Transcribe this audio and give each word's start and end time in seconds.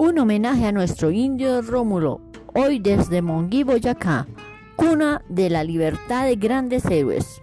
Un 0.00 0.16
homenaje 0.16 0.64
a 0.64 0.70
nuestro 0.70 1.10
indio 1.10 1.60
Rómulo, 1.60 2.20
hoy 2.54 2.78
desde 2.78 3.20
Monguí, 3.20 3.64
Boyacá, 3.64 4.28
cuna 4.76 5.24
de 5.28 5.50
la 5.50 5.64
libertad 5.64 6.24
de 6.24 6.36
grandes 6.36 6.84
héroes. 6.84 7.42